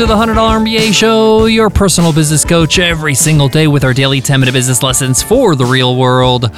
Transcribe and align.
to 0.00 0.06
the 0.06 0.14
$100 0.14 0.34
MBA 0.34 0.94
Show, 0.94 1.44
your 1.44 1.68
personal 1.68 2.10
business 2.10 2.42
coach 2.42 2.78
every 2.78 3.14
single 3.14 3.48
day 3.50 3.66
with 3.66 3.84
our 3.84 3.92
daily 3.92 4.22
10 4.22 4.40
minute 4.40 4.52
business 4.52 4.82
lessons 4.82 5.22
for 5.22 5.54
the 5.54 5.66
real 5.66 5.94
world. 5.94 6.50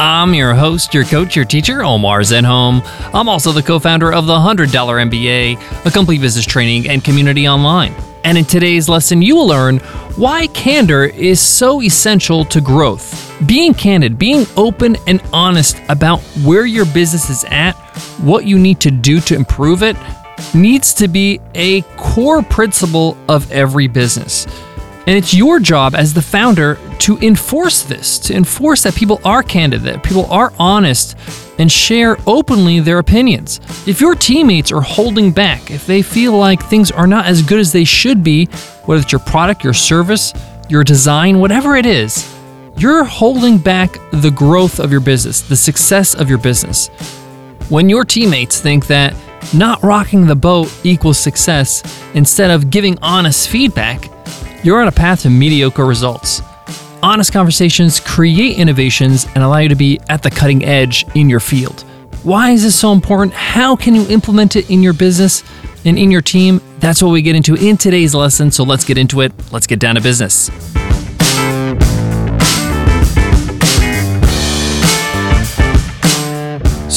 I'm 0.00 0.34
your 0.34 0.52
host, 0.52 0.92
your 0.92 1.04
coach, 1.04 1.36
your 1.36 1.44
teacher, 1.44 1.84
Omar 1.84 2.22
Zenhom. 2.22 2.82
I'm 3.14 3.28
also 3.28 3.52
the 3.52 3.62
co 3.62 3.78
founder 3.78 4.12
of 4.12 4.26
the 4.26 4.34
$100 4.34 4.66
MBA, 4.68 5.86
a 5.86 5.90
complete 5.92 6.20
business 6.20 6.44
training 6.44 6.88
and 6.88 7.04
community 7.04 7.46
online. 7.46 7.94
And 8.24 8.36
in 8.36 8.44
today's 8.44 8.88
lesson, 8.88 9.22
you 9.22 9.36
will 9.36 9.46
learn 9.46 9.78
why 10.16 10.48
candor 10.48 11.04
is 11.04 11.40
so 11.40 11.80
essential 11.80 12.44
to 12.46 12.60
growth. 12.60 13.32
Being 13.46 13.74
candid, 13.74 14.18
being 14.18 14.44
open 14.56 14.96
and 15.06 15.22
honest 15.32 15.80
about 15.88 16.18
where 16.42 16.66
your 16.66 16.86
business 16.86 17.30
is 17.30 17.44
at, 17.44 17.76
what 18.18 18.44
you 18.44 18.58
need 18.58 18.80
to 18.80 18.90
do 18.90 19.20
to 19.20 19.36
improve 19.36 19.84
it, 19.84 19.96
needs 20.54 20.94
to 20.94 21.08
be 21.08 21.40
a 21.54 21.82
core 21.96 22.42
principle 22.42 23.16
of 23.28 23.50
every 23.52 23.88
business. 23.88 24.46
And 25.06 25.16
it's 25.16 25.32
your 25.32 25.58
job 25.58 25.94
as 25.94 26.12
the 26.12 26.20
founder 26.20 26.78
to 26.98 27.16
enforce 27.18 27.82
this, 27.82 28.18
to 28.18 28.34
enforce 28.34 28.82
that 28.82 28.94
people 28.94 29.20
are 29.24 29.42
candid, 29.42 29.80
that 29.82 30.02
people 30.02 30.26
are 30.26 30.52
honest, 30.58 31.16
and 31.58 31.72
share 31.72 32.18
openly 32.26 32.80
their 32.80 32.98
opinions. 32.98 33.58
If 33.86 34.02
your 34.02 34.14
teammates 34.14 34.70
are 34.70 34.82
holding 34.82 35.32
back, 35.32 35.70
if 35.70 35.86
they 35.86 36.02
feel 36.02 36.36
like 36.36 36.62
things 36.62 36.90
are 36.90 37.06
not 37.06 37.24
as 37.24 37.40
good 37.40 37.58
as 37.58 37.72
they 37.72 37.84
should 37.84 38.22
be, 38.22 38.46
whether 38.84 39.00
it's 39.00 39.10
your 39.10 39.20
product, 39.20 39.64
your 39.64 39.72
service, 39.72 40.34
your 40.68 40.84
design, 40.84 41.40
whatever 41.40 41.76
it 41.76 41.86
is, 41.86 42.30
you're 42.76 43.04
holding 43.04 43.56
back 43.56 43.98
the 44.12 44.30
growth 44.30 44.78
of 44.78 44.92
your 44.92 45.00
business, 45.00 45.40
the 45.40 45.56
success 45.56 46.14
of 46.14 46.28
your 46.28 46.38
business. 46.38 46.88
When 47.70 47.88
your 47.88 48.04
teammates 48.04 48.60
think 48.60 48.86
that 48.88 49.14
not 49.54 49.82
rocking 49.82 50.26
the 50.26 50.34
boat 50.34 50.72
equals 50.84 51.18
success 51.18 51.82
instead 52.14 52.50
of 52.50 52.70
giving 52.70 52.98
honest 53.00 53.48
feedback, 53.48 54.10
you're 54.64 54.80
on 54.80 54.88
a 54.88 54.92
path 54.92 55.22
to 55.22 55.30
mediocre 55.30 55.86
results. 55.86 56.42
Honest 57.02 57.32
conversations 57.32 58.00
create 58.00 58.58
innovations 58.58 59.26
and 59.34 59.44
allow 59.44 59.58
you 59.58 59.68
to 59.68 59.76
be 59.76 60.00
at 60.08 60.22
the 60.22 60.30
cutting 60.30 60.64
edge 60.64 61.06
in 61.14 61.30
your 61.30 61.40
field. 61.40 61.82
Why 62.24 62.50
is 62.50 62.64
this 62.64 62.74
so 62.74 62.92
important? 62.92 63.32
How 63.32 63.76
can 63.76 63.94
you 63.94 64.06
implement 64.08 64.56
it 64.56 64.68
in 64.70 64.82
your 64.82 64.92
business 64.92 65.44
and 65.84 65.96
in 65.96 66.10
your 66.10 66.22
team? 66.22 66.60
That's 66.80 67.02
what 67.02 67.10
we 67.10 67.22
get 67.22 67.36
into 67.36 67.54
in 67.54 67.76
today's 67.76 68.14
lesson. 68.14 68.50
So 68.50 68.64
let's 68.64 68.84
get 68.84 68.98
into 68.98 69.20
it. 69.20 69.32
Let's 69.52 69.66
get 69.66 69.78
down 69.78 69.94
to 69.94 70.00
business. 70.00 70.50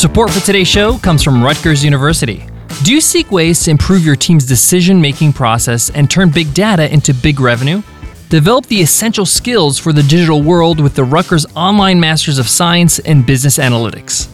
Support 0.02 0.32
for 0.32 0.40
today's 0.40 0.68
show 0.68 0.98
comes 0.98 1.22
from 1.22 1.44
Rutgers 1.44 1.86
University. 1.86 2.44
Do 2.84 2.92
you 2.92 3.00
seek 3.00 3.30
ways 3.30 3.64
to 3.64 3.70
improve 3.70 4.04
your 4.04 4.16
team's 4.16 4.48
decision 4.48 5.00
making 5.00 5.34
process 5.34 5.92
and 5.92 6.10
turn 6.10 6.32
big 6.32 6.56
data 6.56 6.92
into 6.92 7.14
big 7.14 7.40
revenue? 7.40 7.84
Develop 8.28 8.66
the 8.66 8.82
essential 8.82 9.28
skills 9.28 9.78
for 9.78 9.94
the 9.94 10.02
digital 10.02 10.42
world 10.42 10.80
with 10.80 10.96
the 10.96 11.04
Rutgers 11.04 11.46
Online 11.56 12.00
Masters 12.00 12.40
of 12.40 12.50
Science 12.50 12.98
and 12.98 13.28
Business 13.28 13.60
Analytics. 13.60 14.28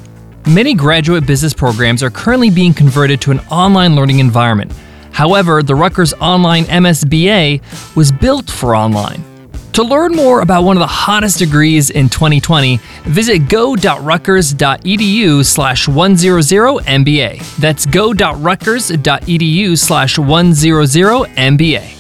Many 0.48 0.74
graduate 0.74 1.28
business 1.28 1.54
programs 1.54 2.02
are 2.02 2.12
currently 2.12 2.50
being 2.50 2.74
converted 2.74 3.20
to 3.24 3.32
an 3.32 3.40
online 3.52 3.94
learning 3.94 4.20
environment. 4.20 4.72
However, 5.12 5.62
the 5.62 5.76
Rutgers 5.76 6.14
Online 6.14 6.64
MSBA 6.64 7.94
was 7.94 8.10
built 8.14 8.50
for 8.50 8.74
online. 8.74 9.22
To 9.78 9.84
learn 9.84 10.14
more 10.14 10.42
about 10.42 10.64
one 10.64 10.76
of 10.76 10.82
the 10.82 10.88
hottest 10.88 11.38
degrees 11.38 11.92
in 11.92 12.10
2020, 12.10 12.78
visit 13.04 13.48
go.rutgers.edu 13.48 15.46
slash 15.46 15.86
100MBA. 15.86 17.58
That's 17.58 17.86
go.rutgers.edu 17.86 19.78
slash 19.78 20.16
100MBA. 20.16 21.94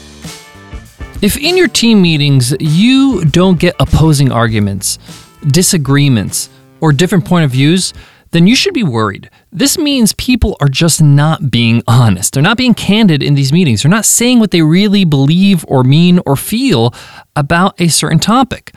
If 1.22 1.38
in 1.38 1.56
your 1.56 1.68
team 1.68 2.02
meetings 2.02 2.56
you 2.60 3.24
don't 3.26 3.60
get 3.60 3.76
opposing 3.80 4.32
arguments, 4.32 4.98
disagreements, 5.46 6.50
or 6.82 6.92
different 6.92 7.26
point 7.26 7.46
of 7.46 7.52
views, 7.52 7.94
then 8.32 8.48
you 8.48 8.56
should 8.56 8.74
be 8.74 8.84
worried. 8.84 9.30
This 9.52 9.78
means 9.78 10.14
people 10.14 10.58
are 10.60 10.68
just 10.68 11.02
not 11.02 11.50
being 11.50 11.82
honest. 11.88 12.34
They're 12.34 12.44
not 12.44 12.58
being 12.58 12.74
candid 12.74 13.24
in 13.24 13.36
these 13.36 13.54
meetings. 13.54 13.84
They're 13.84 13.90
not 13.90 14.06
saying 14.06 14.40
what 14.40 14.52
they 14.52 14.62
really 14.62 15.06
believe 15.06 15.66
or 15.68 15.84
mean 15.84 16.20
or 16.26 16.36
feel 16.36 16.94
about 17.36 17.80
a 17.80 17.88
certain 17.88 18.20
topic. 18.20 18.74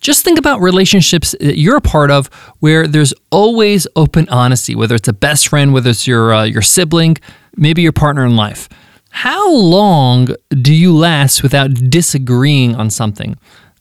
Just 0.00 0.24
think 0.24 0.38
about 0.38 0.60
relationships 0.60 1.34
that 1.40 1.58
you're 1.58 1.76
a 1.76 1.80
part 1.80 2.10
of 2.10 2.28
where 2.60 2.86
there's 2.86 3.12
always 3.30 3.86
open 3.96 4.28
honesty, 4.30 4.74
whether 4.74 4.94
it's 4.94 5.08
a 5.08 5.12
best 5.12 5.48
friend, 5.48 5.74
whether 5.74 5.90
it's 5.90 6.06
your 6.06 6.32
uh, 6.32 6.44
your 6.44 6.62
sibling, 6.62 7.18
maybe 7.56 7.82
your 7.82 7.92
partner 7.92 8.24
in 8.24 8.34
life. 8.34 8.68
How 9.10 9.52
long 9.52 10.28
do 10.50 10.72
you 10.72 10.96
last 10.96 11.42
without 11.42 11.74
disagreeing 11.90 12.76
on 12.76 12.88
something? 12.88 13.36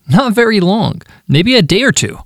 Not 0.10 0.34
very 0.34 0.60
long, 0.60 1.04
maybe 1.28 1.56
a 1.56 1.62
day 1.62 1.84
or 1.84 1.92
two. 1.92 2.18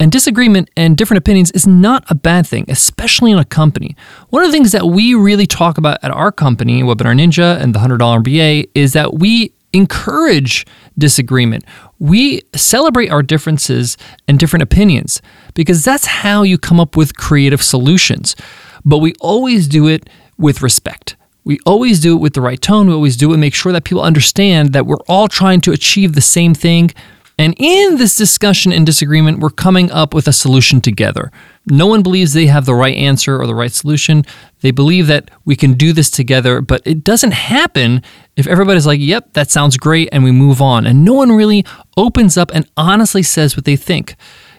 And 0.00 0.10
disagreement 0.10 0.70
and 0.76 0.96
different 0.96 1.18
opinions 1.18 1.50
is 1.52 1.66
not 1.66 2.04
a 2.10 2.14
bad 2.14 2.46
thing, 2.46 2.64
especially 2.68 3.30
in 3.30 3.38
a 3.38 3.44
company. 3.44 3.96
One 4.30 4.42
of 4.42 4.48
the 4.48 4.52
things 4.52 4.72
that 4.72 4.86
we 4.86 5.14
really 5.14 5.46
talk 5.46 5.78
about 5.78 5.98
at 6.02 6.10
our 6.10 6.32
company, 6.32 6.82
Webinar 6.82 7.14
Ninja 7.14 7.60
and 7.60 7.74
the 7.74 7.78
$100 7.78 7.98
MBA, 7.98 8.70
is 8.74 8.92
that 8.94 9.14
we 9.14 9.52
encourage 9.72 10.66
disagreement. 10.96 11.64
We 11.98 12.42
celebrate 12.54 13.10
our 13.10 13.22
differences 13.22 13.96
and 14.28 14.38
different 14.38 14.62
opinions 14.62 15.20
because 15.54 15.84
that's 15.84 16.06
how 16.06 16.42
you 16.42 16.58
come 16.58 16.80
up 16.80 16.96
with 16.96 17.16
creative 17.16 17.62
solutions. 17.62 18.36
But 18.84 18.98
we 18.98 19.14
always 19.20 19.66
do 19.66 19.88
it 19.88 20.08
with 20.38 20.62
respect. 20.62 21.16
We 21.44 21.58
always 21.66 22.00
do 22.00 22.16
it 22.16 22.20
with 22.20 22.32
the 22.34 22.40
right 22.40 22.60
tone. 22.60 22.86
We 22.86 22.94
always 22.94 23.16
do 23.16 23.30
it 23.30 23.34
and 23.34 23.40
make 23.40 23.54
sure 23.54 23.72
that 23.72 23.84
people 23.84 24.02
understand 24.02 24.72
that 24.72 24.86
we're 24.86 25.02
all 25.08 25.28
trying 25.28 25.60
to 25.62 25.72
achieve 25.72 26.14
the 26.14 26.20
same 26.20 26.54
thing. 26.54 26.90
And 27.36 27.54
in 27.58 27.96
this 27.96 28.16
discussion 28.16 28.72
and 28.72 28.86
disagreement, 28.86 29.40
we're 29.40 29.50
coming 29.50 29.90
up 29.90 30.14
with 30.14 30.28
a 30.28 30.32
solution 30.32 30.80
together. 30.80 31.32
No 31.66 31.86
one 31.86 32.02
believes 32.02 32.32
they 32.32 32.46
have 32.46 32.64
the 32.64 32.74
right 32.74 32.96
answer 32.96 33.40
or 33.40 33.46
the 33.46 33.54
right 33.54 33.72
solution. 33.72 34.24
They 34.60 34.70
believe 34.70 35.08
that 35.08 35.30
we 35.44 35.56
can 35.56 35.72
do 35.74 35.92
this 35.92 36.10
together, 36.10 36.60
but 36.60 36.82
it 36.84 37.02
doesn't 37.02 37.32
happen 37.32 38.02
if 38.36 38.46
everybody's 38.46 38.86
like, 38.86 39.00
yep, 39.00 39.32
that 39.32 39.50
sounds 39.50 39.76
great, 39.76 40.08
and 40.12 40.22
we 40.22 40.30
move 40.30 40.62
on. 40.62 40.86
And 40.86 41.04
no 41.04 41.14
one 41.14 41.32
really 41.32 41.64
opens 41.96 42.36
up 42.36 42.50
and 42.54 42.68
honestly 42.76 43.22
says 43.22 43.56
what 43.56 43.64
they 43.64 43.76
think. 43.76 44.14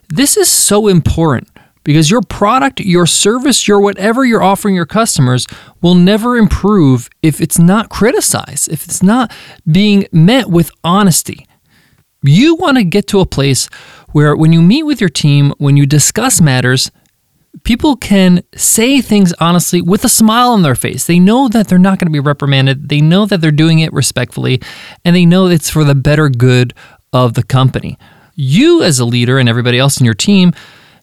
This 0.09 0.35
is 0.35 0.49
so 0.49 0.87
important 0.87 1.49
because 1.83 2.11
your 2.11 2.21
product, 2.21 2.81
your 2.81 3.05
service, 3.05 3.67
your 3.67 3.79
whatever 3.79 4.25
you're 4.25 4.43
offering 4.43 4.75
your 4.75 4.85
customers 4.85 5.47
will 5.81 5.95
never 5.95 6.35
improve 6.35 7.09
if 7.21 7.39
it's 7.39 7.59
not 7.59 7.89
criticized, 7.89 8.69
if 8.69 8.83
it's 8.83 9.01
not 9.01 9.31
being 9.71 10.07
met 10.11 10.49
with 10.49 10.71
honesty. 10.83 11.47
You 12.27 12.55
want 12.55 12.77
to 12.77 12.83
get 12.83 13.07
to 13.07 13.19
a 13.19 13.25
place 13.25 13.67
where 14.11 14.35
when 14.35 14.53
you 14.53 14.61
meet 14.61 14.83
with 14.83 14.99
your 14.99 15.09
team, 15.09 15.53
when 15.57 15.77
you 15.77 15.85
discuss 15.85 16.41
matters, 16.41 16.91
people 17.63 17.95
can 17.95 18.43
say 18.55 19.01
things 19.01 19.33
honestly 19.39 19.81
with 19.81 20.03
a 20.03 20.09
smile 20.09 20.49
on 20.51 20.61
their 20.61 20.75
face. 20.75 21.05
They 21.05 21.19
know 21.19 21.47
that 21.49 21.67
they're 21.67 21.77
not 21.77 21.99
going 21.99 22.07
to 22.07 22.11
be 22.11 22.19
reprimanded, 22.19 22.89
they 22.89 23.01
know 23.01 23.25
that 23.25 23.41
they're 23.41 23.51
doing 23.51 23.79
it 23.79 23.93
respectfully, 23.93 24.61
and 25.03 25.15
they 25.15 25.25
know 25.25 25.47
it's 25.47 25.69
for 25.69 25.83
the 25.83 25.95
better 25.95 26.29
good 26.29 26.73
of 27.13 27.33
the 27.33 27.43
company. 27.43 27.97
You, 28.35 28.83
as 28.83 28.99
a 28.99 29.05
leader, 29.05 29.39
and 29.39 29.47
everybody 29.47 29.79
else 29.79 29.99
in 29.99 30.05
your 30.05 30.13
team, 30.13 30.53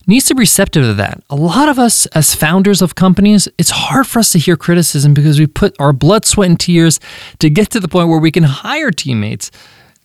needs 0.06 0.26
to 0.26 0.34
be 0.34 0.40
receptive 0.40 0.82
to 0.82 0.94
that. 0.94 1.22
A 1.30 1.36
lot 1.36 1.68
of 1.68 1.78
us, 1.78 2.06
as 2.06 2.34
founders 2.34 2.82
of 2.82 2.94
companies, 2.94 3.48
it's 3.56 3.70
hard 3.70 4.06
for 4.06 4.18
us 4.18 4.32
to 4.32 4.38
hear 4.38 4.56
criticism 4.56 5.14
because 5.14 5.38
we 5.38 5.46
put 5.46 5.74
our 5.78 5.92
blood, 5.92 6.24
sweat, 6.24 6.50
and 6.50 6.60
tears 6.60 7.00
to 7.38 7.48
get 7.48 7.70
to 7.70 7.80
the 7.80 7.88
point 7.88 8.08
where 8.08 8.18
we 8.18 8.30
can 8.30 8.42
hire 8.42 8.90
teammates 8.90 9.50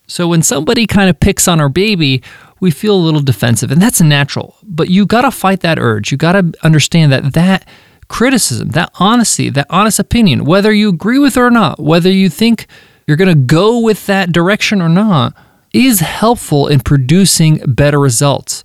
so 0.08 0.28
when 0.28 0.42
somebody 0.42 0.88
kind 0.88 1.10
of 1.10 1.20
picks 1.20 1.48
on 1.48 1.60
our 1.60 1.70
baby, 1.70 2.24
we 2.60 2.72
feel 2.72 2.96
a 2.96 2.98
little 2.98 3.22
defensive, 3.22 3.72
and 3.72 3.82
that's 3.82 4.02
natural. 4.02 4.56
But 4.64 4.90
you 4.90 5.06
got 5.06 5.22
to 5.22 5.32
fight 5.32 5.60
that 5.62 5.78
urge. 5.78 6.12
You 6.12 6.18
got 6.18 6.32
to 6.32 6.54
understand 6.64 7.12
that 7.12 7.34
that 7.34 7.68
criticism, 8.08 8.70
that 8.70 8.90
honesty, 8.96 9.50
that 9.50 9.68
honest 9.70 10.00
opinion, 10.00 10.46
whether 10.46 10.72
you 10.72 10.90
agree 10.90 11.20
with 11.20 11.38
it 11.38 11.42
or 11.42 11.52
not, 11.52 11.80
whether 11.80 12.10
you 12.10 12.30
think 12.30 12.68
you're 13.06 13.18
going 13.18 13.28
to 13.28 13.36
go 13.36 13.80
with 13.80 14.06
that 14.06 14.32
direction 14.32 14.82
or 14.82 14.90
not, 14.90 15.36
is 15.74 16.00
helpful 16.00 16.68
in 16.68 16.80
producing 16.80 17.62
better 17.68 18.00
results. 18.00 18.64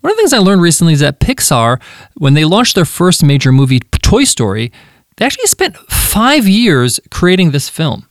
One 0.00 0.10
of 0.10 0.16
the 0.16 0.20
things 0.20 0.34
I 0.34 0.38
learned 0.38 0.60
recently 0.60 0.92
is 0.92 1.00
that 1.00 1.18
Pixar, 1.18 1.80
when 2.14 2.34
they 2.34 2.44
launched 2.44 2.74
their 2.74 2.84
first 2.84 3.24
major 3.24 3.50
movie, 3.50 3.80
Toy 3.80 4.24
Story, 4.24 4.70
they 5.16 5.24
actually 5.24 5.46
spent 5.46 5.76
five 5.76 6.46
years 6.46 7.00
creating 7.10 7.52
this 7.52 7.70
film. 7.70 8.06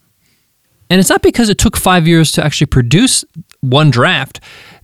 And 0.93 0.99
it's 0.99 1.09
not 1.09 1.23
because 1.23 1.49
it 1.49 1.57
took 1.57 1.75
five 1.75 2.07
years 2.07 2.31
to 2.33 2.45
actually 2.45 2.67
produce 2.67 3.25
one 3.61 3.89
draft. 3.89 4.39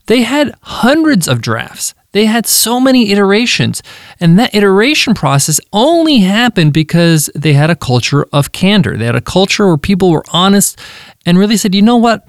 They 0.07 0.23
had 0.23 0.56
hundreds 0.63 1.27
of 1.27 1.39
drafts. 1.39 1.94
They 2.13 2.25
had 2.25 2.47
so 2.47 2.79
many 2.79 3.11
iterations. 3.11 3.83
And 4.19 4.39
that 4.39 4.56
iteration 4.56 5.13
process 5.13 5.59
only 5.71 6.21
happened 6.21 6.73
because 6.73 7.29
they 7.35 7.53
had 7.53 7.69
a 7.69 7.75
culture 7.75 8.25
of 8.33 8.53
candor. 8.53 8.97
They 8.97 9.06
had 9.06 9.13
a 9.13 9.21
culture 9.21 9.67
where 9.67 9.77
people 9.77 10.09
were 10.09 10.25
honest 10.31 10.79
and 11.27 11.38
really 11.38 11.57
said, 11.57 11.75
you 11.75 11.83
know 11.83 11.97
what? 11.97 12.27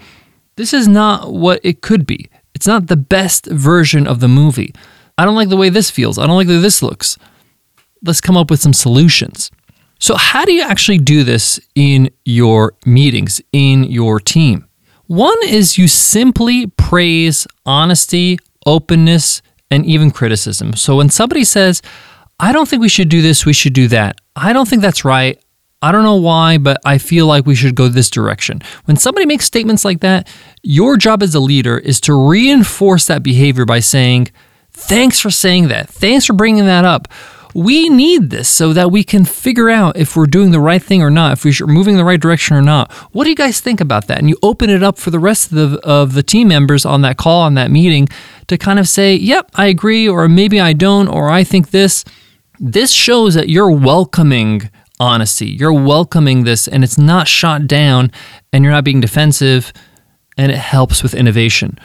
This 0.57 0.75
is 0.75 0.87
not 0.87 1.33
what 1.33 1.59
it 1.65 1.81
could 1.81 2.05
be. 2.05 2.29
It's 2.55 2.67
not 2.67 2.89
the 2.89 2.99
best 2.99 3.47
version 3.47 4.07
of 4.07 4.21
the 4.21 4.29
movie. 4.29 4.75
I 5.17 5.25
don't 5.25 5.37
like 5.37 5.49
the 5.49 5.57
way 5.57 5.71
this 5.71 5.91
feels. 5.91 6.19
I 6.19 6.27
don't 6.27 6.37
like 6.37 6.49
the 6.49 6.57
way 6.57 6.61
this 6.61 6.83
looks. 6.83 7.17
Let's 8.05 8.21
come 8.21 8.37
up 8.37 8.51
with 8.51 8.61
some 8.61 8.75
solutions. 8.75 9.51
So, 10.01 10.17
how 10.17 10.47
do 10.47 10.53
you 10.53 10.63
actually 10.63 10.99
do 10.99 11.25
this 11.25 11.61
in 11.75 12.11
your 12.25 12.75
meetings, 12.87 13.43
in 13.53 13.85
your 13.85 14.19
team? 14.19 14.67
One 15.07 15.37
is 15.45 15.77
you 15.77 15.89
simply 15.89 16.69
praise 16.69 17.47
honesty, 17.67 18.39
openness, 18.65 19.43
and 19.71 19.85
even 19.85 20.11
criticism. 20.11 20.73
So, 20.73 20.97
when 20.97 21.11
somebody 21.11 21.45
says, 21.45 21.83
I 22.41 22.53
don't 22.53 22.67
think 22.67 22.81
we 22.81 22.89
should 22.89 23.11
do 23.11 23.21
this, 23.21 23.45
we 23.45 23.53
should 23.53 23.75
do 23.75 23.89
that, 23.89 24.19
I 24.35 24.55
don't 24.55 24.67
think 24.67 24.81
that's 24.81 25.05
right, 25.05 25.39
I 25.83 25.93
don't 25.93 26.05
know 26.05 26.17
why, 26.17 26.57
but 26.57 26.79
I 26.87 26.97
feel 26.97 27.27
like 27.27 27.45
we 27.45 27.55
should 27.55 27.75
go 27.75 27.89
this 27.89 28.09
direction. 28.09 28.63
When 28.87 28.97
somebody 28.97 29.27
makes 29.27 29.45
statements 29.45 29.85
like 29.85 30.01
that, 30.01 30.29
your 30.63 30.97
job 30.97 31.23
as 31.23 31.35
a 31.35 31.41
leader 31.41 31.77
is 31.77 32.01
to 32.03 32.15
reinforce 32.15 33.07
that 33.07 33.23
behavior 33.23 33.67
by 33.67 33.81
saying, 33.81 34.29
Thanks 34.73 35.21
for 35.21 35.31
saying 35.31 35.69
that. 35.69 35.91
Thanks 35.91 36.25
for 36.25 36.33
bringing 36.33 36.65
that 36.65 36.87
up 36.87 37.09
we 37.55 37.89
need 37.89 38.31
this 38.31 38.49
so 38.49 38.73
that 38.73 38.91
we 38.91 39.05
can 39.05 39.25
figure 39.25 39.71
out 39.71 39.97
if 39.97 40.17
we're 40.17 40.27
doing 40.27 40.51
the 40.51 40.61
right 40.61 40.83
thing 40.83 41.03
or 41.03 41.11
not, 41.11 41.33
if 41.33 41.45
we're 41.45 41.67
moving 41.67 41.95
in 41.95 41.99
the 41.99 42.05
right 42.05 42.21
direction 42.21 42.57
or 42.57 42.63
not. 42.63 42.93
What 43.13 43.25
do 43.25 43.31
you 43.31 43.37
guys 43.37 43.61
think 43.61 43.81
about 43.81 44.07
that? 44.07 44.19
And 44.19 44.29
you 44.29 44.37
open 44.43 44.71
it 44.71 44.83
up 44.83 44.99
for 44.99 45.11
the 45.11 45.19
rest 45.19 45.53
of 45.53 45.73
the, 45.73 45.81
of 45.81 46.15
the 46.15 46.23
team 46.23 46.49
members 46.49 46.85
on 46.85 47.03
that 47.03 47.17
call, 47.17 47.43
on 47.43 47.55
that 47.55 47.71
meeting, 47.71 48.09
to 48.49 48.57
kind 48.59 48.79
of 48.79 48.89
say, 48.89 49.15
yep, 49.15 49.51
I 49.55 49.67
agree, 49.67 50.09
or 50.09 50.29
maybe 50.29 50.61
I 50.61 50.73
don't, 50.73 51.09
or 51.09 51.31
I 51.31 51.45
think 51.45 51.71
this. 51.71 52.05
This 52.63 52.93
shows 52.93 53.35
that 53.35 53.49
you're 53.49 53.71
welcoming 53.71 54.71
honesty. 55.01 55.47
You're 55.47 55.73
welcoming 55.73 56.45
this, 56.45 56.69
and 56.69 56.85
it's 56.85 56.99
not 56.99 57.27
shot 57.27 57.67
down, 57.67 58.13
and 58.53 58.63
you're 58.63 58.73
not 58.73 58.85
being 58.85 59.01
defensive, 59.01 59.73
and 60.37 60.53
it 60.53 60.59
helps 60.59 61.03
with 61.03 61.15
innovation. 61.15 61.79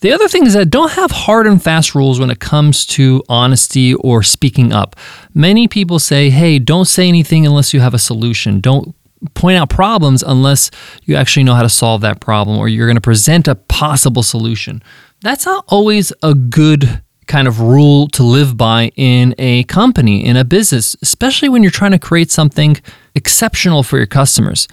The 0.00 0.12
other 0.12 0.28
thing 0.28 0.46
is 0.46 0.54
that 0.54 0.70
don't 0.70 0.92
have 0.92 1.10
hard 1.10 1.46
and 1.46 1.62
fast 1.62 1.94
rules 1.94 2.18
when 2.18 2.30
it 2.30 2.40
comes 2.40 2.86
to 2.86 3.22
honesty 3.28 3.94
or 3.94 4.22
speaking 4.22 4.72
up. 4.72 4.96
Many 5.34 5.68
people 5.68 5.98
say, 5.98 6.30
hey, 6.30 6.58
don't 6.58 6.86
say 6.86 7.06
anything 7.06 7.46
unless 7.46 7.74
you 7.74 7.80
have 7.80 7.92
a 7.92 7.98
solution. 7.98 8.60
Don't 8.60 8.94
point 9.34 9.58
out 9.58 9.68
problems 9.68 10.22
unless 10.22 10.70
you 11.04 11.14
actually 11.14 11.44
know 11.44 11.54
how 11.54 11.62
to 11.62 11.68
solve 11.68 12.00
that 12.00 12.20
problem 12.20 12.58
or 12.58 12.68
you're 12.68 12.86
going 12.86 12.96
to 12.96 13.02
present 13.02 13.46
a 13.46 13.54
possible 13.54 14.22
solution. 14.22 14.82
That's 15.20 15.44
not 15.44 15.64
always 15.68 16.12
a 16.22 16.34
good 16.34 17.02
kind 17.26 17.46
of 17.46 17.60
rule 17.60 18.08
to 18.08 18.22
live 18.22 18.56
by 18.56 18.90
in 18.96 19.34
a 19.38 19.64
company, 19.64 20.24
in 20.24 20.36
a 20.36 20.44
business, 20.44 20.96
especially 21.02 21.48
when 21.50 21.62
you're 21.62 21.70
trying 21.70 21.92
to 21.92 21.98
create 21.98 22.30
something 22.30 22.76
exceptional 23.14 23.82
for 23.82 23.98
your 23.98 24.06
customers. 24.06 24.66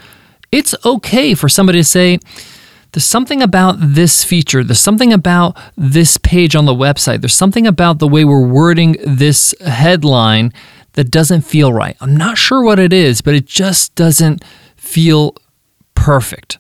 It's 0.52 0.74
okay 0.86 1.34
for 1.34 1.50
somebody 1.50 1.80
to 1.80 1.84
say, 1.84 2.20
there's 2.92 3.06
something 3.06 3.42
about 3.42 3.76
this 3.80 4.24
feature, 4.24 4.64
there's 4.64 4.80
something 4.80 5.14
about 5.14 5.58
this 5.76 6.18
page 6.18 6.56
on 6.56 6.66
the 6.66 6.74
website, 6.74 7.22
there's 7.22 7.36
something 7.36 7.68
about 7.68 8.00
the 8.00 8.08
way 8.08 8.26
we're 8.26 8.48
wording 8.48 8.98
this 9.06 9.54
headline 9.62 10.52
that 10.94 11.12
doesn't 11.12 11.42
feel 11.42 11.72
right. 11.72 11.96
I'm 12.02 12.16
not 12.16 12.38
sure 12.38 12.64
what 12.64 12.80
it 12.80 12.92
is, 12.92 13.22
but 13.22 13.36
it 13.36 13.46
just 13.46 13.94
doesn't 13.96 14.44
feel 14.76 15.36
perfect. 15.94 16.58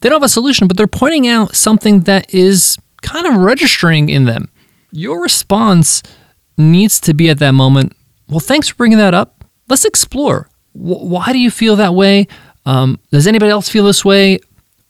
They 0.00 0.08
don't 0.08 0.20
have 0.20 0.26
a 0.26 0.28
solution, 0.28 0.68
but 0.68 0.76
they're 0.76 0.86
pointing 0.86 1.26
out 1.26 1.56
something 1.56 2.00
that 2.00 2.32
is 2.32 2.78
kind 3.02 3.26
of 3.26 3.36
registering 3.36 4.08
in 4.08 4.26
them. 4.26 4.50
Your 4.92 5.22
response 5.22 6.02
needs 6.56 7.00
to 7.00 7.14
be 7.14 7.30
at 7.30 7.38
that 7.38 7.52
moment, 7.52 7.94
well, 8.28 8.40
thanks 8.40 8.68
for 8.68 8.76
bringing 8.76 8.98
that 8.98 9.14
up. 9.14 9.44
Let's 9.68 9.84
explore. 9.84 10.48
why 10.72 11.32
do 11.32 11.38
you 11.38 11.50
feel 11.50 11.76
that 11.76 11.94
way? 11.94 12.28
Um, 12.64 13.00
does 13.10 13.26
anybody 13.26 13.50
else 13.50 13.68
feel 13.68 13.84
this 13.84 14.04
way? 14.04 14.38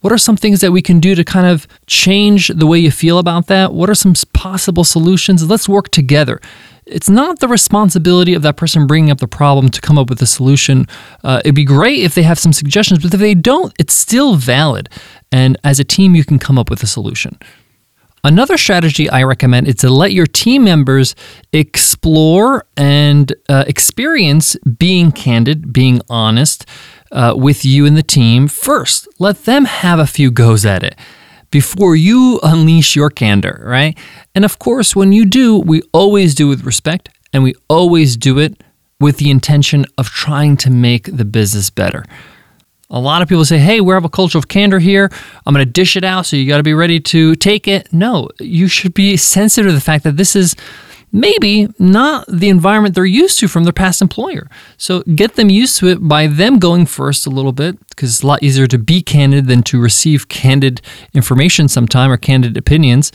What 0.01 0.13
are 0.13 0.19
some 0.19 0.37
things 0.37 0.61
that 0.61 0.73
we 0.73 0.81
can 0.81 0.99
do 0.99 1.15
to 1.15 1.25
kind 1.25 1.47
of 1.47 1.67
change 1.87 2.49
the 2.49 2.67
way 2.67 2.79
you 2.79 2.91
feel 2.91 3.19
about 3.19 3.49
that? 3.49 3.75
What 3.75 3.91
are 3.91 3.95
some 3.95 4.15
possible 4.33 4.85
solutions? 4.85 5.49
Let's 5.49 5.69
work 5.69 5.91
together. 5.91 6.41
It's 6.87 7.11
not 7.11 7.41
the 7.41 7.49
responsibility 7.49 8.33
of 8.35 8.43
that 8.43 8.57
person 8.57 8.87
bringing 8.87 9.11
up 9.11 9.19
the 9.19 9.29
problem 9.29 9.69
to 9.71 9.81
come 9.81 9.99
up 9.99 10.09
with 10.09 10.23
a 10.23 10.27
solution. 10.27 10.87
Uh, 11.23 11.41
it'd 11.45 11.55
be 11.55 11.65
great 11.65 12.01
if 12.01 12.15
they 12.15 12.23
have 12.23 12.39
some 12.39 12.53
suggestions, 12.53 13.03
but 13.03 13.13
if 13.13 13.21
they 13.21 13.35
don't, 13.35 13.75
it's 13.79 13.95
still 13.95 14.37
valid. 14.37 14.89
And 15.31 15.59
as 15.65 15.79
a 15.79 15.85
team, 15.85 16.15
you 16.15 16.25
can 16.25 16.39
come 16.39 16.59
up 16.59 16.71
with 16.71 16.83
a 16.83 16.87
solution. 16.87 17.39
Another 18.23 18.59
strategy 18.59 19.09
I 19.09 19.23
recommend 19.23 19.67
is 19.67 19.77
to 19.77 19.91
let 19.91 20.13
your 20.13 20.27
team 20.27 20.65
members 20.65 21.15
explore 21.53 22.67
and 22.77 23.33
uh, 23.49 23.65
experience 23.67 24.57
being 24.57 25.11
candid, 25.11 25.73
being 25.73 26.03
honest, 26.11 26.67
uh, 27.13 27.35
with 27.37 27.65
you 27.65 27.87
and 27.87 27.97
the 27.97 28.03
team 28.03 28.49
first. 28.49 29.09
Let 29.19 29.45
them 29.45 29.65
have 29.65 29.99
a 29.99 30.07
few 30.07 30.31
goes 30.31 30.65
at 30.65 30.83
it 30.83 30.97
before 31.51 31.97
you 31.97 32.39
unleash 32.43 32.95
your 32.95 33.11
candor, 33.11 33.63
right? 33.65 33.99
And 34.35 34.45
of 34.45 34.59
course, 34.59 34.95
when 34.95 35.13
you 35.13 35.25
do, 35.25 35.59
we 35.59 35.83
always 35.93 36.35
do 36.35 36.49
with 36.49 36.65
respect 36.65 37.09
and 37.33 37.43
we 37.43 37.55
always 37.69 38.17
do 38.17 38.39
it 38.39 38.63
with 39.01 39.17
the 39.17 39.31
intention 39.31 39.87
of 39.99 40.09
trying 40.09 40.57
to 40.59 40.71
make 40.71 41.05
the 41.17 41.25
business 41.25 41.71
better. 41.71 42.05
A 42.91 43.01
lot 43.01 43.23
of 43.23 43.29
people 43.29 43.45
say, 43.45 43.59
hey, 43.59 43.81
we 43.81 43.95
have 43.95 44.05
a 44.05 44.09
culture 44.09 44.37
of 44.37 44.49
candor 44.49 44.81
here. 44.81 45.11
I'm 45.47 45.55
going 45.55 45.65
to 45.65 45.71
dish 45.71 45.97
it 45.97 46.03
out, 46.03 46.27
so 46.27 46.37
you 46.37 46.49
got 46.49 46.57
to 46.57 46.65
be 46.65 46.75
ready 46.75 46.99
to 47.01 47.37
take 47.37 47.69
it. 47.69 47.93
No, 47.93 48.29
you 48.41 48.67
should 48.67 48.95
be 48.95 49.17
sensitive 49.17 49.71
to 49.71 49.75
the 49.75 49.81
fact 49.81 50.03
that 50.05 50.17
this 50.17 50.35
is 50.35 50.57
maybe 51.13 51.69
not 51.79 52.25
the 52.29 52.49
environment 52.49 52.95
they're 52.95 53.05
used 53.05 53.39
to 53.41 53.49
from 53.49 53.65
their 53.65 53.73
past 53.73 54.01
employer. 54.01 54.49
So 54.77 55.03
get 55.03 55.35
them 55.35 55.51
used 55.51 55.79
to 55.79 55.89
it 55.89 55.97
by 55.97 56.27
them 56.27 56.59
going 56.59 56.87
first 56.87 57.27
a 57.27 57.31
little 57.31 57.53
bit 57.53 57.79
because 57.89 58.11
it's 58.11 58.23
a 58.23 58.27
lot 58.27 58.43
easier 58.43 58.67
to 58.67 58.79
be 58.79 59.03
candid 59.03 59.47
than 59.47 59.63
to 59.65 59.81
receive 59.81 60.29
candid 60.29 60.81
information 61.15 61.69
sometime 61.69 62.11
or 62.11 62.17
candid 62.17 62.57
opinions. 62.57 63.13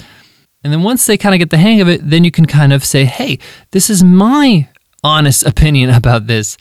And 0.64 0.74
then 0.74 0.84
once 0.84 1.06
they 1.06 1.18
kind 1.18 1.36
of 1.36 1.40
get 1.40 1.52
the 1.52 1.58
hang 1.58 1.80
of 1.80 1.88
it, 1.88 2.02
then 2.04 2.24
you 2.24 2.32
can 2.32 2.46
kind 2.46 2.74
of 2.74 2.84
say, 2.84 3.06
hey, 3.06 3.40
this 3.72 3.90
is 3.90 4.04
my 4.04 4.68
honest 5.04 5.46
opinion 5.46 5.90
about 5.92 6.28
this. 6.28 6.58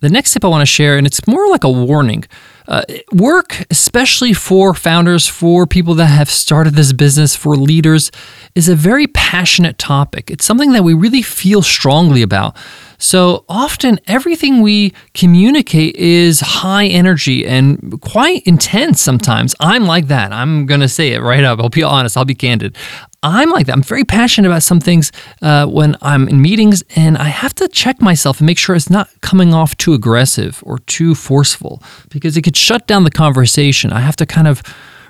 The 0.00 0.10
next 0.10 0.32
tip 0.32 0.44
I 0.44 0.48
want 0.48 0.62
to 0.62 0.66
share, 0.66 0.98
and 0.98 1.06
it's 1.06 1.26
more 1.26 1.48
like 1.48 1.64
a 1.64 1.70
warning. 1.70 2.24
Uh, 2.66 2.82
work, 3.12 3.66
especially 3.70 4.32
for 4.32 4.72
founders, 4.74 5.28
for 5.28 5.66
people 5.66 5.94
that 5.94 6.06
have 6.06 6.30
started 6.30 6.74
this 6.74 6.92
business, 6.92 7.36
for 7.36 7.56
leaders, 7.56 8.10
is 8.54 8.68
a 8.68 8.74
very 8.74 9.06
passionate 9.06 9.78
topic. 9.78 10.30
It's 10.30 10.44
something 10.44 10.72
that 10.72 10.82
we 10.82 10.94
really 10.94 11.22
feel 11.22 11.60
strongly 11.60 12.22
about. 12.22 12.56
So 12.96 13.44
often, 13.48 14.00
everything 14.06 14.62
we 14.62 14.94
communicate 15.12 15.96
is 15.96 16.40
high 16.40 16.86
energy 16.86 17.46
and 17.46 18.00
quite 18.00 18.42
intense 18.46 19.02
sometimes. 19.02 19.54
I'm 19.60 19.84
like 19.84 20.06
that. 20.06 20.32
I'm 20.32 20.64
going 20.64 20.80
to 20.80 20.88
say 20.88 21.12
it 21.12 21.20
right 21.20 21.44
up. 21.44 21.60
I'll 21.60 21.68
be 21.68 21.82
honest, 21.82 22.16
I'll 22.16 22.24
be 22.24 22.34
candid. 22.34 22.76
I'm 23.24 23.50
like 23.50 23.66
that. 23.66 23.72
I'm 23.72 23.82
very 23.82 24.04
passionate 24.04 24.48
about 24.48 24.62
some 24.62 24.80
things 24.80 25.10
uh, 25.40 25.66
when 25.66 25.96
I'm 26.02 26.28
in 26.28 26.42
meetings, 26.42 26.84
and 26.94 27.16
I 27.16 27.24
have 27.24 27.54
to 27.54 27.68
check 27.68 28.02
myself 28.02 28.38
and 28.38 28.46
make 28.46 28.58
sure 28.58 28.76
it's 28.76 28.90
not 28.90 29.08
coming 29.22 29.54
off 29.54 29.76
too 29.78 29.94
aggressive 29.94 30.62
or 30.64 30.78
too 30.80 31.14
forceful 31.14 31.82
because 32.10 32.36
it 32.36 32.42
could 32.42 32.56
shut 32.56 32.86
down 32.86 33.04
the 33.04 33.10
conversation. 33.10 33.92
I 33.92 34.00
have 34.00 34.16
to 34.16 34.26
kind 34.26 34.46
of 34.46 34.62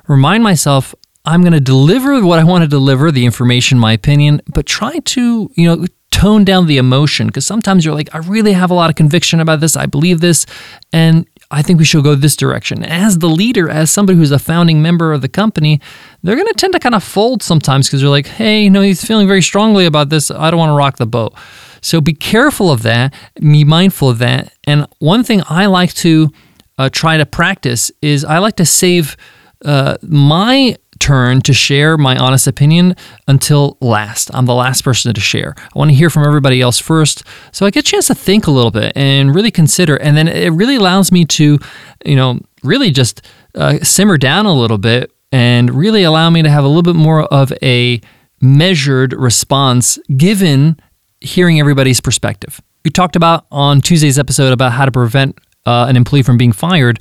remind 0.07 0.45
myself 0.45 0.95
I'm 1.25 1.41
going 1.41 1.55
to 1.55 1.61
deliver 1.61 2.25
what 2.25 2.39
I 2.39 2.45
want 2.45 2.63
to 2.63 2.69
deliver, 2.69 3.11
the 3.11 3.25
information, 3.25 3.79
my 3.79 3.93
opinion, 3.93 4.43
but 4.47 4.67
try 4.67 4.99
to, 4.99 5.51
you 5.55 5.67
know, 5.67 5.87
tone 6.11 6.45
down 6.45 6.67
the 6.67 6.79
emotion 6.79 7.27
because 7.27 7.45
sometimes 7.45 7.85
you're 7.85 7.95
like, 7.95 8.15
I 8.15 8.19
really 8.19 8.53
have 8.53 8.71
a 8.71 8.75
lot 8.75 8.89
of 8.89 8.95
conviction 8.95 9.41
about 9.41 9.59
this. 9.59 9.77
I 9.77 9.87
believe 9.87 10.21
this. 10.21 10.47
And 10.93 11.27
I 11.55 11.63
think 11.63 11.79
we 11.79 11.85
should 11.85 12.03
go 12.03 12.17
this 12.17 12.35
direction. 12.35 12.85
As 12.85 13.19
the 13.19 13.29
leader, 13.29 13.71
as 13.71 13.91
somebody 13.91 14.19
who's 14.19 14.33
a 14.33 14.39
founding 14.41 14.83
member 14.83 15.13
of 15.13 15.23
the 15.23 15.29
company, 15.29 15.81
they're 16.23 16.35
going 16.35 16.49
to 16.49 16.55
tend 16.55 16.73
to 16.73 16.81
kind 16.81 16.97
of 16.97 17.05
fold 17.05 17.45
sometimes 17.45 17.87
because 17.87 18.01
they're 18.01 18.11
like, 18.11 18.27
hey, 18.27 18.65
you 18.65 18.71
know, 18.71 18.81
he's 18.83 19.05
feeling 19.05 19.29
very 19.29 19.43
strongly 19.43 19.87
about 19.87 20.09
this. 20.09 20.33
I 20.33 20.51
don't 20.51 20.59
want 20.59 20.71
to 20.71 20.75
rock 20.75 20.97
the 20.97 21.07
boat. 21.07 21.33
So 21.81 22.01
be 22.01 22.13
careful 22.13 22.73
of 22.73 22.83
that, 22.83 23.15
be 23.39 23.63
mindful 23.63 24.11
of 24.11 24.19
that. 24.19 24.53
And 24.65 24.87
one 24.99 25.23
thing 25.23 25.43
I 25.49 25.67
like 25.67 25.95
to 25.95 26.31
uh, 26.77 26.89
try 26.91 27.19
to 27.19 27.27
practice 27.27 27.93
is 28.03 28.25
I 28.25 28.39
like 28.39 28.57
to 28.57 28.67
save 28.67 29.17
uh, 29.65 29.97
my 30.03 30.77
turn 31.05 31.43
to 31.43 31.53
share 31.53 31.99
my 31.99 32.17
honest 32.17 32.47
opinion 32.47 32.97
until 33.29 33.77
last. 33.83 34.31
I'm 34.33 34.47
the 34.47 34.55
last 34.55 34.83
person 34.83 35.13
to 35.13 35.21
share. 35.21 35.55
I 35.59 35.79
want 35.79 35.91
to 35.91 35.95
hear 35.95 36.09
from 36.09 36.27
everybody 36.27 36.63
else 36.63 36.79
first. 36.79 37.25
So 37.53 37.67
I 37.67 37.71
get 37.71 37.81
a 37.81 37.91
chance 37.91 38.07
to 38.07 38.15
think 38.15 38.47
a 38.47 38.51
little 38.51 38.71
bit 38.71 38.95
and 38.97 39.35
really 39.35 39.51
consider. 39.51 39.97
And 39.97 40.17
then 40.17 40.29
it 40.29 40.49
really 40.49 40.77
allows 40.77 41.13
me 41.13 41.27
to, 41.27 41.59
you 42.07 42.17
know, 42.17 42.41
really 42.63 42.91
just 42.91 43.21
uh, 43.55 43.81
simmer 43.83 44.17
down 44.17 44.47
a 44.47 44.55
little 44.55 44.79
bit 44.79 45.13
and 45.31 45.71
really 45.75 46.05
allow 46.05 46.31
me 46.31 46.43
to 46.43 46.49
have 46.49 46.65
a 46.65 46.69
little 46.69 46.83
bit 46.83 46.97
more 46.97 47.25
of 47.25 47.53
a 47.61 48.01
measured 48.41 49.13
response 49.13 49.99
given 50.17 50.79
hearing 51.21 51.61
everybody's 51.61 52.01
perspective. 52.01 52.63
We 52.83 52.91
talked 52.91 53.15
about 53.15 53.45
on 53.51 53.83
Tuesday's 53.83 54.19
episode 54.19 54.55
about 54.55 54.73
how 54.73 54.87
to 54.87 54.91
prevent 54.91 55.39
uh, 55.67 55.85
an 55.87 55.97
employee 55.97 56.23
from 56.23 56.39
being 56.39 56.53
fired 56.53 56.99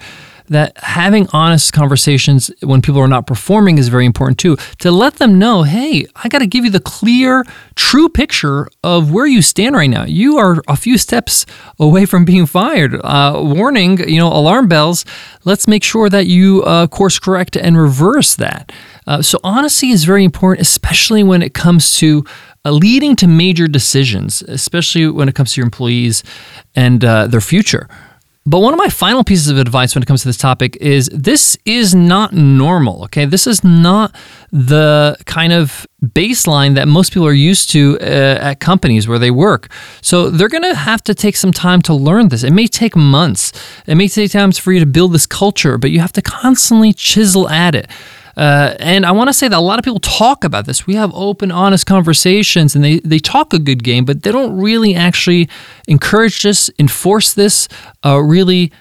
that 0.50 0.78
having 0.78 1.28
honest 1.34 1.74
conversations 1.74 2.52
when 2.62 2.82
people 2.82 3.00
are 3.00 3.08
not 3.08 3.28
performing 3.28 3.78
is 3.78 3.88
very 3.88 4.06
important 4.06 4.38
too. 4.40 4.58
To 4.80 4.92
let 4.92 5.16
them 5.16 5.40
know, 5.40 5.64
hey, 5.64 6.06
I 6.16 6.30
got 6.30 6.40
to 6.40 6.48
give 6.48 6.66
you 6.66 6.72
the 6.72 6.80
clear, 6.80 7.44
true 7.76 8.10
picture 8.10 8.68
of 8.84 9.12
where 9.12 9.26
you 9.26 9.42
stand 9.42 9.76
right 9.76 9.90
now. 9.90 10.04
You 10.04 10.38
are 10.38 10.62
a 10.68 10.76
few 10.76 10.98
steps 10.98 11.46
away 11.80 12.06
from 12.06 12.26
being 12.26 12.46
fired. 12.46 13.00
Uh, 13.04 13.42
warning, 13.44 13.98
you 14.10 14.20
know, 14.20 14.28
alarm 14.28 14.68
bells. 14.68 15.06
Let's 15.46 15.68
make 15.68 15.84
sure 15.84 16.10
that 16.10 16.28
you 16.28 16.64
uh, 16.64 16.88
course 16.88 17.20
correct 17.20 17.56
and 17.56 17.78
reverse 17.78 18.36
that. 18.36 18.72
Uh, 19.06 19.22
so, 19.22 19.40
honesty 19.44 19.90
is 19.90 20.06
very 20.06 20.24
important, 20.24 20.66
especially 20.66 21.24
when 21.24 21.42
it 21.42 21.54
comes 21.54 21.98
to 21.98 22.26
uh, 22.66 22.72
leading 22.72 23.16
to 23.18 23.28
major 23.28 23.68
decisions, 23.68 24.42
especially 24.44 25.08
when 25.08 25.28
it 25.28 25.36
comes 25.36 25.54
to 25.54 25.62
your 25.62 25.66
employees 25.66 26.24
and 26.76 27.04
uh, 27.04 27.28
their 27.28 27.42
future. 27.42 27.90
But 28.46 28.60
one 28.60 28.74
of 28.74 28.78
my 28.78 28.90
final 28.90 29.24
pieces 29.24 29.48
of 29.48 29.58
advice 29.58 29.96
when 29.96 30.04
it 30.04 30.06
comes 30.06 30.22
to 30.24 30.28
this 30.28 30.38
topic 30.38 30.76
is 30.82 31.08
this 31.14 31.58
is 31.64 31.96
not 31.96 32.34
normal, 32.34 33.06
okay? 33.06 33.24
This 33.24 33.48
is 33.48 33.64
not 33.64 34.14
the 34.52 35.16
kind 35.26 35.54
of 35.54 35.88
baseline 36.04 36.76
that 36.76 36.90
most 36.90 37.14
people 37.14 37.26
are 37.26 37.32
used 37.32 37.70
to 37.72 37.98
uh, 38.02 38.04
at 38.04 38.60
companies 38.60 39.08
where 39.08 39.18
they 39.18 39.32
work. 39.32 39.72
So 40.02 40.30
they're 40.30 40.50
going 40.50 40.64
to 40.64 40.76
have 40.76 41.02
to 41.06 41.16
take 41.16 41.38
some 41.38 41.54
time 41.54 41.82
to 41.84 41.94
learn 41.94 42.28
this. 42.28 42.44
It 42.44 42.52
may 42.52 42.68
take 42.68 42.98
months, 42.98 43.54
it 43.88 43.96
may 43.96 44.10
take 44.10 44.32
times 44.32 44.58
for 44.58 44.74
you 44.74 44.82
to 44.82 44.86
build 44.86 45.14
this 45.14 45.26
culture, 45.26 45.78
but 45.78 45.92
you 45.92 46.02
have 46.02 46.14
to 46.14 46.22
constantly 46.22 46.92
chisel 46.92 47.48
at 47.48 47.76
it. 47.76 47.90
Uh, 48.36 48.75
and 48.80 49.06
I 49.06 49.12
want 49.12 49.30
to 49.30 49.34
say 49.34 49.48
that 49.48 49.58
a 49.58 49.62
lot 49.62 49.78
of 49.80 49.86
people 49.86 50.00
talk 50.00 50.44
about 50.44 50.66
this. 50.66 50.88
We 50.88 50.96
have 50.96 51.12
open, 51.13 51.52
honest 51.52 51.86
conversations 51.86 52.75
and 52.75 52.84
they, 52.84 53.00
they 53.00 53.20
talk 53.20 53.54
a 53.54 53.60
good 53.60 53.84
game, 53.84 54.06
but 54.06 54.24
they 54.24 54.32
don't 54.32 54.58
really 54.58 54.96
actually 54.96 55.50
encourage 55.88 56.42
this, 56.42 56.70
enforce 56.80 57.34
this, 57.34 57.68
uh, 58.06 58.18
really 58.20 58.72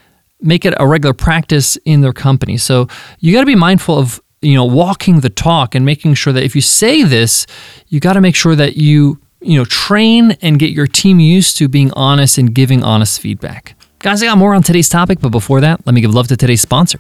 make 0.41 0.65
it 0.65 0.75
a 0.79 0.87
regular 0.87 1.15
practice 1.15 1.77
in 1.85 2.01
their 2.01 2.13
company. 2.13 2.57
So 2.57 2.89
you 3.21 3.33
got 3.33 3.41
to 3.41 3.47
be 3.47 3.55
mindful 3.55 3.99
of 3.99 4.21
you 4.41 4.55
know 4.55 4.65
walking 4.65 5.21
the 5.21 5.31
talk 5.31 5.75
and 5.75 5.87
making 5.87 6.15
sure 6.15 6.33
that 6.33 6.43
if 6.43 6.55
you 6.55 6.61
say 6.61 7.05
this, 7.05 7.47
you 7.89 8.01
got 8.01 8.15
to 8.15 8.21
make 8.21 8.35
sure 8.35 8.57
that 8.57 8.77
you 8.77 9.21
you 9.41 9.57
know 9.57 9.65
train 9.65 10.33
and 10.43 10.59
get 10.59 10.71
your 10.71 10.87
team 10.87 11.21
used 11.21 11.57
to 11.59 11.69
being 11.69 11.93
honest 11.93 12.39
and 12.39 12.55
giving 12.55 12.83
honest 12.83 13.21
feedback. 13.21 13.77
Guys, 14.01 14.23
I 14.23 14.27
got 14.27 14.39
more 14.39 14.53
on 14.53 14.63
today's 14.63 14.89
topic, 14.89 15.21
but 15.21 15.31
before 15.31 15.61
that, 15.61 15.87
let 15.87 15.95
me 15.95 16.01
give 16.01 16.13
love 16.13 16.27
to 16.29 16.37
today's 16.37 16.61
sponsor. 16.61 16.99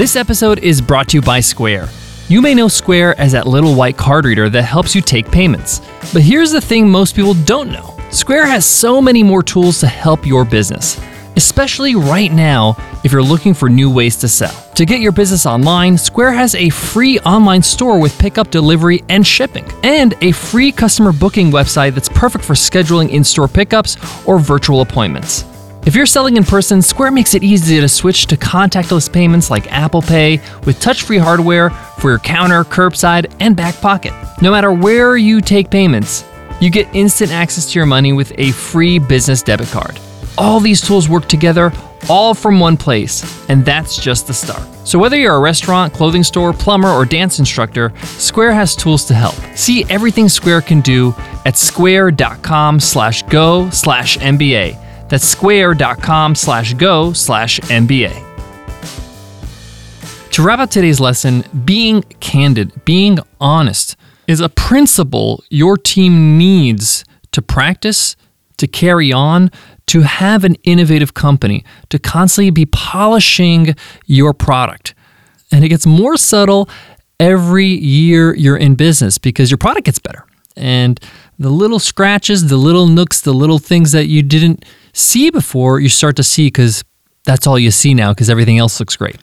This 0.00 0.16
episode 0.16 0.60
is 0.60 0.80
brought 0.80 1.08
to 1.08 1.18
you 1.18 1.20
by 1.20 1.40
Square. 1.40 1.90
You 2.28 2.40
may 2.40 2.54
know 2.54 2.68
Square 2.68 3.20
as 3.20 3.32
that 3.32 3.46
little 3.46 3.74
white 3.74 3.98
card 3.98 4.24
reader 4.24 4.48
that 4.48 4.62
helps 4.62 4.94
you 4.94 5.02
take 5.02 5.30
payments. 5.30 5.82
But 6.14 6.22
here's 6.22 6.50
the 6.50 6.60
thing 6.62 6.88
most 6.88 7.14
people 7.14 7.34
don't 7.34 7.70
know 7.70 7.98
Square 8.10 8.46
has 8.46 8.64
so 8.64 9.02
many 9.02 9.22
more 9.22 9.42
tools 9.42 9.78
to 9.80 9.86
help 9.86 10.24
your 10.24 10.46
business, 10.46 10.98
especially 11.36 11.96
right 11.96 12.32
now 12.32 12.76
if 13.04 13.12
you're 13.12 13.22
looking 13.22 13.52
for 13.52 13.68
new 13.68 13.92
ways 13.92 14.16
to 14.20 14.28
sell. 14.28 14.54
To 14.76 14.86
get 14.86 15.02
your 15.02 15.12
business 15.12 15.44
online, 15.44 15.98
Square 15.98 16.32
has 16.32 16.54
a 16.54 16.70
free 16.70 17.18
online 17.18 17.62
store 17.62 18.00
with 18.00 18.18
pickup, 18.18 18.50
delivery, 18.50 19.04
and 19.10 19.26
shipping, 19.26 19.70
and 19.82 20.14
a 20.22 20.32
free 20.32 20.72
customer 20.72 21.12
booking 21.12 21.50
website 21.50 21.92
that's 21.92 22.08
perfect 22.08 22.42
for 22.42 22.54
scheduling 22.54 23.10
in 23.10 23.22
store 23.22 23.48
pickups 23.48 23.98
or 24.26 24.38
virtual 24.38 24.80
appointments. 24.80 25.44
If 25.90 25.96
you're 25.96 26.06
selling 26.06 26.36
in 26.36 26.44
person, 26.44 26.82
Square 26.82 27.10
makes 27.10 27.34
it 27.34 27.42
easy 27.42 27.80
to 27.80 27.88
switch 27.88 28.26
to 28.26 28.36
contactless 28.36 29.12
payments 29.12 29.50
like 29.50 29.72
Apple 29.72 30.02
Pay 30.02 30.40
with 30.64 30.78
touch 30.78 31.02
free 31.02 31.18
hardware 31.18 31.70
for 31.70 32.10
your 32.10 32.20
counter, 32.20 32.62
curbside, 32.62 33.34
and 33.40 33.56
back 33.56 33.74
pocket. 33.80 34.12
No 34.40 34.52
matter 34.52 34.72
where 34.72 35.16
you 35.16 35.40
take 35.40 35.68
payments, 35.68 36.24
you 36.60 36.70
get 36.70 36.86
instant 36.94 37.32
access 37.32 37.72
to 37.72 37.78
your 37.80 37.86
money 37.86 38.12
with 38.12 38.32
a 38.38 38.52
free 38.52 39.00
business 39.00 39.42
debit 39.42 39.66
card. 39.70 39.98
All 40.38 40.60
these 40.60 40.80
tools 40.80 41.08
work 41.08 41.26
together, 41.26 41.72
all 42.08 42.34
from 42.34 42.60
one 42.60 42.76
place, 42.76 43.44
and 43.48 43.64
that's 43.64 43.96
just 44.00 44.28
the 44.28 44.32
start. 44.32 44.62
So 44.86 44.96
whether 44.96 45.16
you're 45.16 45.34
a 45.34 45.40
restaurant, 45.40 45.92
clothing 45.92 46.22
store, 46.22 46.52
plumber, 46.52 46.90
or 46.90 47.04
dance 47.04 47.40
instructor, 47.40 47.92
Square 48.04 48.52
has 48.52 48.76
tools 48.76 49.06
to 49.06 49.14
help. 49.14 49.34
See 49.56 49.84
everything 49.90 50.28
Square 50.28 50.60
can 50.60 50.82
do 50.82 51.16
at 51.44 51.58
square.com 51.58 52.78
That's 55.10 55.26
square.com 55.26 56.34
slash 56.34 56.74
go 56.74 57.12
slash 57.12 57.60
MBA. 57.60 58.28
To 60.30 60.42
wrap 60.42 60.60
up 60.60 60.70
today's 60.70 61.00
lesson, 61.00 61.44
being 61.64 62.02
candid, 62.20 62.84
being 62.84 63.18
honest 63.40 63.96
is 64.28 64.40
a 64.40 64.48
principle 64.48 65.42
your 65.50 65.76
team 65.76 66.38
needs 66.38 67.04
to 67.32 67.42
practice, 67.42 68.14
to 68.58 68.68
carry 68.68 69.12
on, 69.12 69.50
to 69.86 70.02
have 70.02 70.44
an 70.44 70.54
innovative 70.62 71.14
company, 71.14 71.64
to 71.88 71.98
constantly 71.98 72.50
be 72.50 72.64
polishing 72.64 73.74
your 74.06 74.32
product. 74.32 74.94
And 75.50 75.64
it 75.64 75.68
gets 75.68 75.84
more 75.84 76.16
subtle 76.16 76.68
every 77.18 77.66
year 77.66 78.34
you're 78.36 78.56
in 78.56 78.76
business 78.76 79.18
because 79.18 79.50
your 79.50 79.58
product 79.58 79.84
gets 79.84 79.98
better. 79.98 80.24
And 80.56 81.00
the 81.40 81.50
little 81.50 81.78
scratches, 81.78 82.48
the 82.48 82.56
little 82.58 82.86
nooks, 82.86 83.22
the 83.22 83.32
little 83.32 83.58
things 83.58 83.92
that 83.92 84.06
you 84.06 84.22
didn't 84.22 84.62
see 84.92 85.30
before, 85.30 85.80
you 85.80 85.88
start 85.88 86.14
to 86.16 86.22
see 86.22 86.48
because 86.48 86.84
that's 87.24 87.46
all 87.46 87.58
you 87.58 87.70
see 87.70 87.94
now 87.94 88.12
because 88.12 88.28
everything 88.28 88.58
else 88.58 88.78
looks 88.78 88.94
great. 88.94 89.16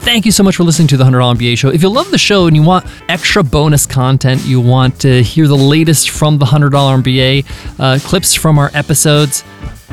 Thank 0.00 0.26
you 0.26 0.32
so 0.32 0.42
much 0.42 0.56
for 0.56 0.64
listening 0.64 0.88
to 0.88 0.98
the 0.98 1.04
$100 1.04 1.36
MBA 1.38 1.56
show. 1.56 1.70
If 1.70 1.82
you 1.82 1.88
love 1.88 2.10
the 2.10 2.18
show 2.18 2.46
and 2.46 2.54
you 2.56 2.62
want 2.62 2.86
extra 3.08 3.42
bonus 3.42 3.86
content, 3.86 4.44
you 4.44 4.60
want 4.60 5.00
to 5.00 5.22
hear 5.22 5.48
the 5.48 5.56
latest 5.56 6.10
from 6.10 6.36
the 6.36 6.44
$100 6.44 6.70
MBA, 6.70 7.46
uh, 7.78 7.98
clips 8.06 8.34
from 8.34 8.58
our 8.58 8.70
episodes, 8.74 9.42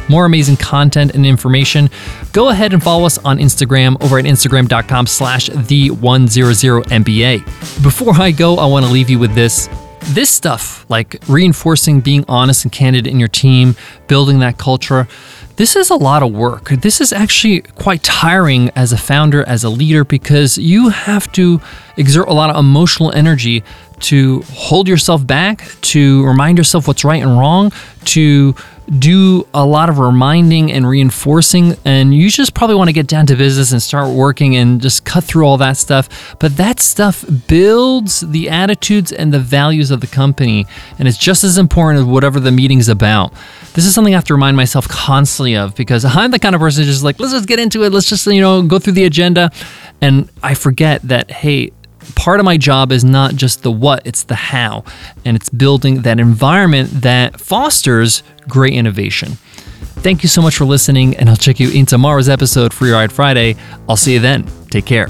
more 0.10 0.26
amazing 0.26 0.58
content 0.58 1.16
and 1.16 1.26
information, 1.26 1.90
go 2.34 2.50
ahead 2.50 2.74
and 2.74 2.84
follow 2.84 3.06
us 3.06 3.18
on 3.20 3.38
Instagram 3.38 4.02
over 4.04 4.20
at 4.20 4.26
instagram.com 4.26 5.08
slash 5.08 5.48
the 5.48 5.90
100MBA. 5.90 7.84
Before 7.84 8.14
I 8.14 8.32
go, 8.32 8.58
I 8.58 8.66
want 8.66 8.86
to 8.86 8.92
leave 8.92 9.10
you 9.10 9.20
with 9.20 9.34
this. 9.36 9.70
This 10.10 10.30
stuff, 10.30 10.86
like 10.90 11.18
reinforcing 11.28 12.00
being 12.02 12.24
honest 12.28 12.64
and 12.64 12.72
candid 12.72 13.06
in 13.06 13.20
your 13.20 13.28
team, 13.28 13.76
building 14.08 14.40
that 14.40 14.58
culture, 14.58 15.08
this 15.58 15.76
is 15.76 15.90
a 15.90 15.96
lot 15.96 16.24
of 16.24 16.32
work. 16.32 16.70
This 16.70 17.02
is 17.02 17.12
actually 17.12 17.62
quite 17.62 18.04
tiring 18.04 18.70
as 18.76 18.94
a 18.94 18.98
founder, 18.98 19.44
as 19.44 19.64
a 19.64 19.70
leader, 19.70 20.06
because 20.06 20.58
you 20.58 20.90
have 20.90 21.32
to 21.34 21.60
exert 21.98 22.28
a 22.28 22.34
lot 22.34 22.50
of 22.50 22.56
emotional 22.56 23.12
energy 23.12 23.64
to 24.00 24.42
hold 24.54 24.88
yourself 24.88 25.26
back, 25.26 25.70
to 25.82 26.26
remind 26.26 26.58
yourself 26.58 26.88
what's 26.88 27.04
right 27.04 27.22
and 27.22 27.38
wrong, 27.38 27.72
to 28.06 28.56
do 29.00 29.46
a 29.54 29.66
lot 29.66 29.90
of 29.90 30.00
reminding 30.00 30.72
and 30.72 30.88
reinforcing. 30.88 31.76
And 31.84 32.14
you 32.14 32.30
just 32.30 32.54
probably 32.54 32.76
want 32.76 32.88
to 32.90 32.94
get 32.94 33.08
down 33.08 33.26
to 33.28 33.36
business 33.36 33.72
and 33.72 33.82
start 33.82 34.14
working 34.14 34.56
and 34.56 34.82
just 34.82 35.04
cut 35.06 35.24
through 35.24 35.46
all 35.46 35.58
that 35.58 35.78
stuff. 35.78 36.38
But 36.40 36.58
that 36.58 36.80
stuff 36.80 37.26
builds 37.48 38.22
the 38.22 38.50
attitudes 38.50 39.12
and 39.12 39.34
the 39.34 39.40
values 39.40 39.92
of 39.92 40.02
the 40.02 40.08
company. 40.08 40.66
And 41.00 41.08
it's 41.08 41.18
just 41.18 41.44
as 41.44 41.58
important 41.58 42.02
as 42.02 42.06
whatever 42.06 42.40
the 42.40 42.52
meeting's 42.52 42.90
about. 42.90 43.34
This 43.74 43.86
is 43.86 43.94
something 43.94 44.14
I 44.14 44.18
have 44.18 44.24
to 44.26 44.34
remind 44.34 44.58
myself 44.58 44.88
constantly 44.88 45.56
of 45.56 45.76
because 45.76 46.04
I'm 46.06 46.32
the 46.32 46.40
kind 46.40 46.56
of 46.56 46.62
person 46.62 46.84
who's 46.84 46.94
just 46.94 47.04
like, 47.04 47.20
let's 47.20 47.34
just 47.34 47.48
get 47.48 47.60
into 47.60 47.84
it. 47.84 47.92
Let's 47.92 48.10
just, 48.10 48.26
you 48.26 48.42
know, 48.42 48.64
go 48.64 48.80
through 48.80 48.94
the 48.94 49.06
agenda. 49.06 49.52
And 50.02 50.30
I 50.42 50.54
forget 50.54 51.02
that, 51.04 51.30
hey, 51.30 51.72
part 52.16 52.40
of 52.40 52.46
my 52.46 52.58
job 52.58 52.92
is 52.92 53.04
not 53.04 53.36
just 53.36 53.64
the 53.64 53.72
what, 53.72 54.06
it's 54.06 54.24
the 54.24 54.36
how. 54.36 54.84
And 55.26 55.36
it's 55.36 55.50
building 55.50 56.02
that 56.02 56.20
environment 56.20 56.90
that 57.02 57.40
fosters 57.40 58.24
great 58.48 58.74
innovation. 58.74 59.38
Thank 60.00 60.24
you 60.24 60.30
so 60.30 60.42
much 60.42 60.56
for 60.56 60.66
listening, 60.66 61.18
and 61.18 61.30
I'll 61.30 61.36
check 61.36 61.60
you 61.60 61.70
in 61.72 61.86
tomorrow's 61.86 62.30
episode 62.30 62.74
Your 62.86 62.96
Ride 62.96 63.12
Friday. 63.12 63.56
I'll 63.90 63.98
see 63.98 64.14
you 64.14 64.20
then. 64.20 64.48
Take 64.70 64.86
care. 64.86 65.08